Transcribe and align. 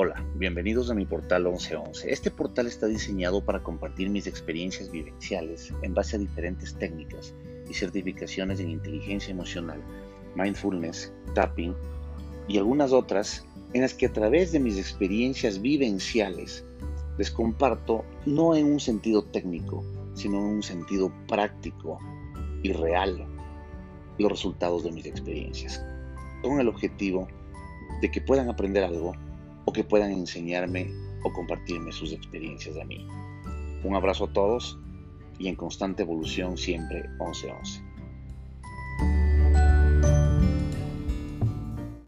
Hola, 0.00 0.24
bienvenidos 0.36 0.92
a 0.92 0.94
mi 0.94 1.06
portal 1.06 1.42
1111. 1.42 2.12
Este 2.12 2.30
portal 2.30 2.68
está 2.68 2.86
diseñado 2.86 3.44
para 3.44 3.64
compartir 3.64 4.10
mis 4.10 4.28
experiencias 4.28 4.92
vivenciales 4.92 5.72
en 5.82 5.92
base 5.92 6.14
a 6.14 6.20
diferentes 6.20 6.72
técnicas 6.76 7.34
y 7.68 7.74
certificaciones 7.74 8.60
en 8.60 8.70
inteligencia 8.70 9.32
emocional, 9.32 9.82
mindfulness, 10.36 11.12
tapping 11.34 11.74
y 12.46 12.58
algunas 12.58 12.92
otras 12.92 13.44
en 13.72 13.80
las 13.82 13.92
que 13.92 14.06
a 14.06 14.12
través 14.12 14.52
de 14.52 14.60
mis 14.60 14.78
experiencias 14.78 15.60
vivenciales 15.60 16.64
les 17.18 17.32
comparto 17.32 18.04
no 18.24 18.54
en 18.54 18.66
un 18.66 18.78
sentido 18.78 19.24
técnico, 19.24 19.84
sino 20.14 20.38
en 20.38 20.44
un 20.44 20.62
sentido 20.62 21.12
práctico 21.26 21.98
y 22.62 22.70
real 22.70 23.26
los 24.16 24.30
resultados 24.30 24.84
de 24.84 24.92
mis 24.92 25.06
experiencias, 25.06 25.84
con 26.40 26.60
el 26.60 26.68
objetivo 26.68 27.26
de 28.00 28.12
que 28.12 28.20
puedan 28.20 28.48
aprender 28.48 28.84
algo 28.84 29.12
que 29.78 29.84
puedan 29.84 30.10
enseñarme 30.10 30.90
o 31.22 31.32
compartirme 31.32 31.92
sus 31.92 32.12
experiencias 32.12 32.74
de 32.74 32.84
mí. 32.84 33.06
Un 33.84 33.94
abrazo 33.94 34.24
a 34.24 34.32
todos 34.32 34.76
y 35.38 35.46
en 35.46 35.54
constante 35.54 36.02
evolución 36.02 36.58
siempre 36.58 37.08
1111. 37.20 37.87